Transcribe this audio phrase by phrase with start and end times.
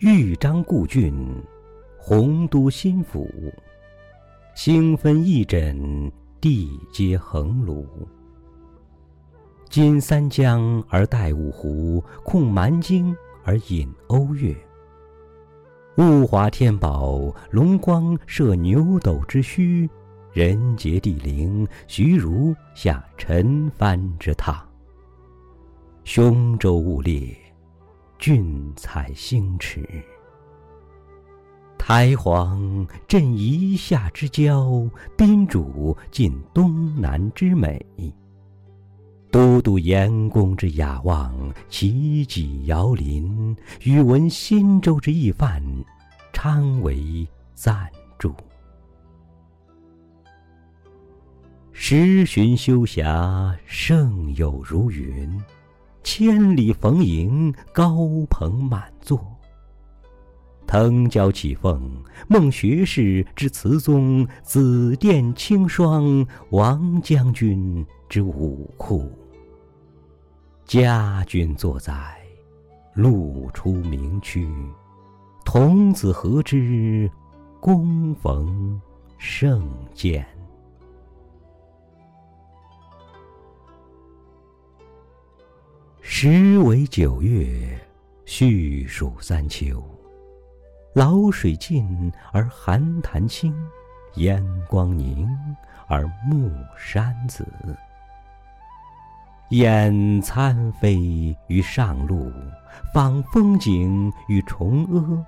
[0.00, 1.12] 豫章故郡，
[1.98, 3.28] 洪都新府。
[4.54, 6.08] 星分翼轸，
[6.40, 7.84] 地接衡庐。
[9.68, 14.54] 襟三江而带五湖，控蛮荆而引瓯越。
[15.96, 19.88] 物华天宝，龙光射牛斗之墟；
[20.32, 24.60] 人杰地灵，徐如下陈蕃之榻。
[26.04, 27.36] 雄州雾列，
[28.18, 29.88] 俊采星驰。
[31.78, 37.84] 台隍振夷夏之交，宾主尽东南之美。
[39.30, 41.32] 都督阎公之雅望，
[41.68, 43.56] 齐己遥临。
[43.82, 45.62] 宇文新州之懿范，
[46.32, 47.88] 昌为赞
[48.18, 48.34] 助。
[51.72, 55.38] 十旬修霞，胜友如云；
[56.10, 59.22] 千里逢迎，高朋满座。
[60.66, 69.12] 腾蛟起凤，孟学士之词宗；紫殿清霜，王将军之武库。
[70.64, 72.16] 家君坐在，
[72.94, 74.48] 路出名区；
[75.44, 77.10] 童子何知，
[77.60, 78.80] 躬逢
[79.18, 79.62] 胜
[79.92, 80.24] 饯。
[86.10, 87.78] 时为九月，
[88.24, 89.84] 序属三秋。
[90.94, 93.54] 潦水尽而寒潭清，
[94.14, 95.28] 烟光凝
[95.86, 97.46] 而暮山紫。
[99.50, 100.96] 燕餐飞
[101.46, 102.32] 于上路，
[102.94, 105.26] 访风景于崇阿。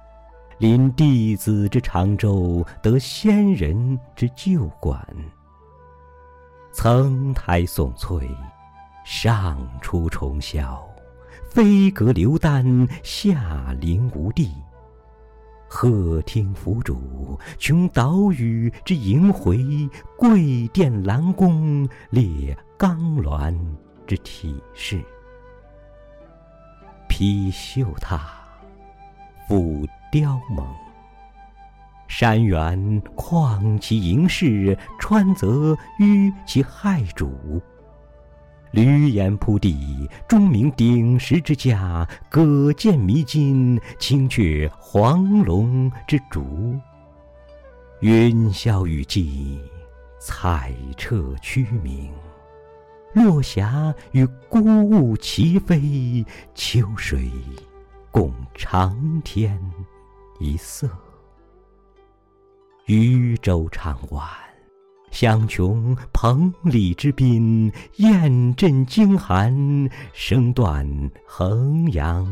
[0.59, 5.07] 临帝子之长洲，得仙人之旧馆。
[6.73, 8.27] 层台耸翠，
[9.05, 10.79] 上出重霄；
[11.49, 14.53] 飞阁流丹，下临无地。
[15.69, 16.97] 鹤汀凫渚，
[17.57, 23.55] 穷岛屿之萦回；桂殿兰宫，列冈峦
[24.07, 25.01] 之体势。
[27.09, 28.19] 披绣闼，
[29.47, 30.65] 俯雕甍，
[32.09, 37.61] 山原旷其盈视，川泽纡其骇瞩。
[38.73, 46.79] 闾阎扑地，钟鸣鼎食之家；舸舰弥津，青雀黄龙之逐。
[48.01, 49.59] 云霄雨霁，
[50.21, 52.09] 彩彻区明；
[53.13, 57.29] 落霞与孤鹜齐飞，秋水
[58.13, 59.61] 共长天
[60.39, 60.89] 一色。
[62.87, 64.50] 渔舟唱晚。
[65.11, 70.87] 响穷彭蠡之滨，雁阵惊寒，声断
[71.27, 72.27] 衡阳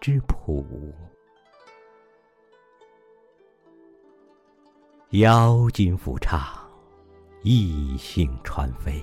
[0.00, 0.94] 之浦。
[5.10, 6.40] 腰金甫唱，
[7.42, 9.02] 逸兴传飞。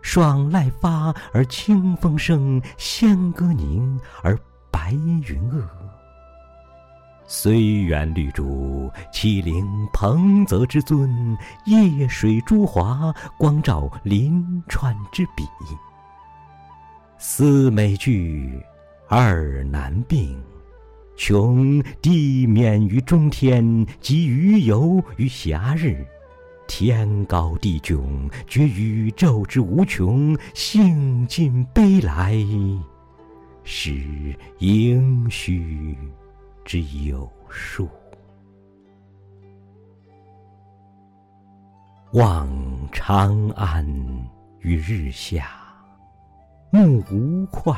[0.00, 4.00] 爽籁发而清风生，仙歌凝
[7.40, 11.08] 虽园绿竹，岂凌彭泽之尊；
[11.66, 15.44] 夜水朱华，光照临川之笔。
[17.16, 18.60] 四美具，
[19.06, 20.36] 二难并，
[21.16, 26.04] 穷地免于中天，极鱼游于暇日。
[26.66, 32.34] 天高地迥，觉宇宙之无穷；兴尽悲来，
[33.62, 35.96] 识盈虚。
[36.68, 37.88] 之有数，
[42.12, 42.46] 望
[42.92, 43.86] 长安
[44.60, 45.48] 于日下，
[46.70, 47.72] 目吴会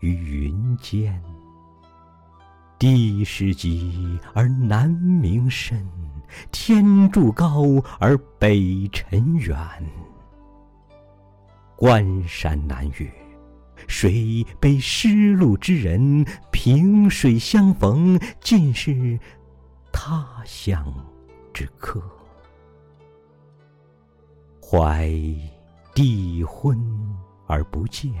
[0.00, 1.18] 于云间。
[2.78, 5.82] 地势极而南溟深，
[6.52, 7.62] 天柱高
[7.98, 9.56] 而北辰远。
[11.76, 13.25] 关山难越。
[13.86, 16.24] 谁悲失路之人？
[16.50, 19.18] 萍水相逢，尽是
[19.92, 20.92] 他乡
[21.52, 22.02] 之客。
[24.60, 25.10] 怀
[25.94, 26.76] 帝昏
[27.46, 28.12] 而不见，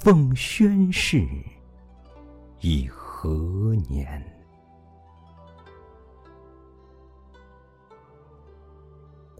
[0.00, 1.26] 奉宣室
[2.60, 4.22] 以何年？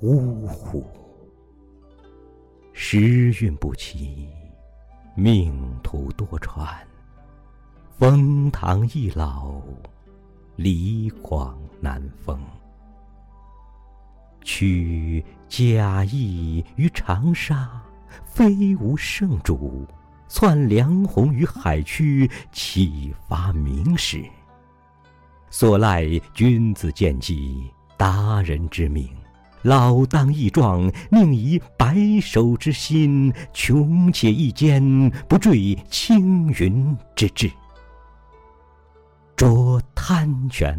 [0.00, 0.86] 呜呼！
[2.72, 2.98] 时
[3.42, 4.28] 运不齐。
[5.16, 6.74] 命途多舛，
[7.96, 9.62] 冯唐易老，
[10.56, 12.36] 李广难封。
[14.42, 17.80] 取贾谊于长沙，
[18.24, 19.86] 非无圣主；
[20.26, 24.20] 窜梁鸿于海曲，启发名士。
[25.48, 29.08] 所赖君子见机，达人之命。
[29.64, 37.50] 老当益壮，宁以白首之心，穷且益坚，不坠青云之志。
[39.34, 40.78] 濯贪泉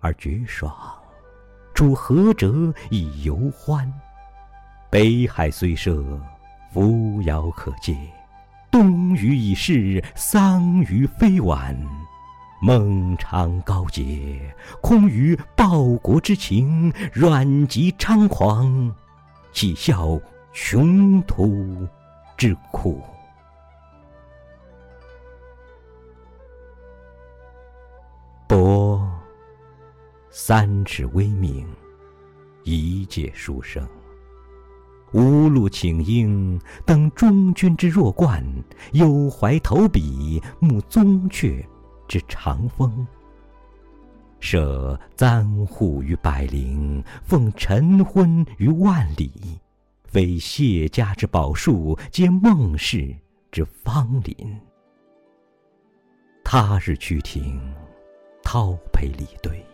[0.00, 0.70] 而觉爽，
[1.72, 3.90] 处涸辙以犹欢。
[4.90, 6.20] 北海虽赊，
[6.74, 7.94] 扶摇可接；
[8.70, 11.74] 东隅已逝，桑榆非晚。
[12.62, 18.94] 孟尝高洁，空余报国之情；阮籍猖狂，
[19.50, 20.20] 岂效
[20.52, 21.88] 穷途
[22.36, 23.02] 之苦？
[28.46, 29.10] 博
[30.28, 31.66] 三尺微命，
[32.62, 33.88] 一介书生。
[35.12, 38.44] 无路请缨，登中军之弱冠；
[38.92, 41.64] 有怀投笔，慕宗悫。
[42.10, 43.06] 之长风，
[44.40, 49.30] 设簪笏于百龄，奉晨昏于万里。
[50.02, 53.14] 非谢家之宝树，皆孟氏
[53.52, 54.34] 之芳邻。
[56.42, 57.60] 他日趋庭，
[58.42, 59.64] 叨陪礼对，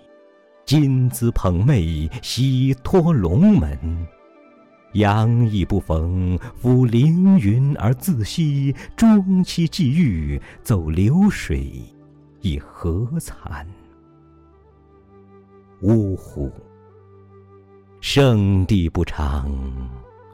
[0.66, 4.06] 金姿捧袂，喜托龙门。
[4.92, 8.76] 杨意不逢，抚凌云而自惜。
[8.94, 11.82] 终期既遇，走流水。
[12.46, 13.66] 亦何惭？
[15.82, 16.48] 呜呼！
[18.00, 19.50] 圣地不长，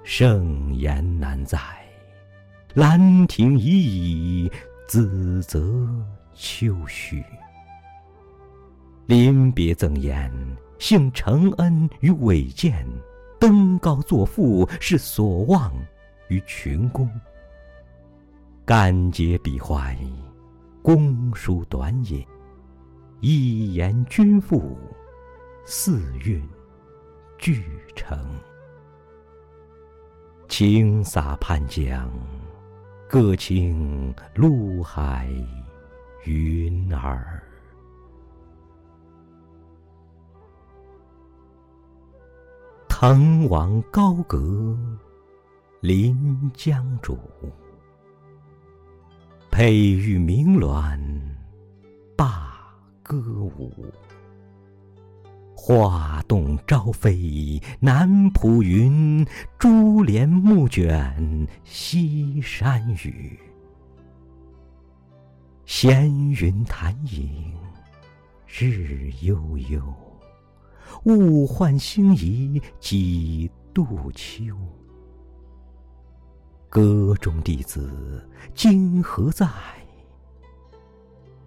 [0.04, 1.58] 盛言难在。
[2.74, 4.52] 兰亭已矣，
[4.86, 5.88] 梓泽
[6.34, 7.24] 秋虚。
[9.06, 10.30] 临别赠言，
[10.78, 12.72] 幸承恩于伟饯；
[13.40, 15.72] 登高作赋，是所望
[16.28, 17.10] 于群公。
[18.66, 19.96] 敢竭笔怀。
[20.82, 22.26] 公书短也，
[23.20, 24.76] 一言均赋，
[25.64, 26.42] 四韵
[27.38, 27.64] 俱
[27.94, 28.18] 成。
[30.48, 32.10] 轻洒潘江，
[33.08, 35.30] 各倾陆海
[36.24, 37.40] 云儿。
[42.88, 44.76] 滕王高阁
[45.80, 47.16] 临江渚。
[49.54, 50.98] 佩玉鸣鸾
[52.16, 52.58] 罢
[53.02, 53.70] 歌舞，
[55.54, 59.22] 画栋朝飞南浦云，
[59.58, 63.38] 珠帘暮卷西山雨。
[65.66, 67.54] 闲云潭影
[68.46, 69.94] 日悠悠，
[71.04, 74.56] 物换星移几度秋。
[76.72, 79.46] 歌中弟子今何在？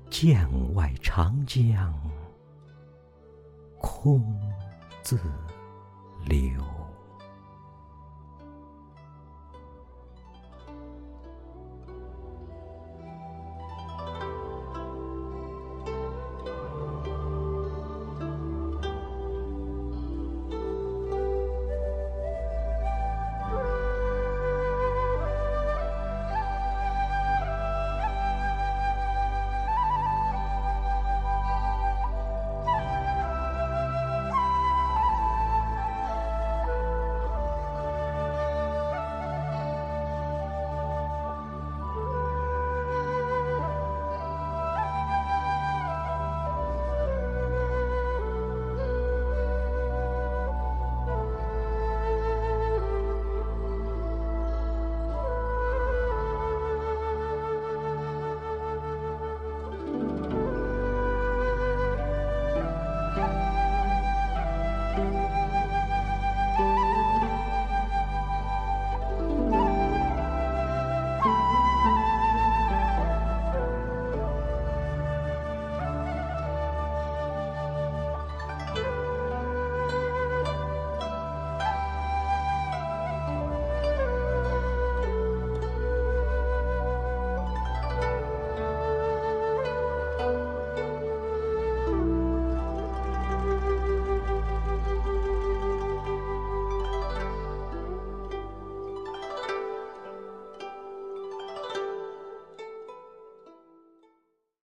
[0.08, 2.00] 剑外长江
[3.79, 4.24] 空
[5.01, 5.20] 自
[6.27, 6.85] 流。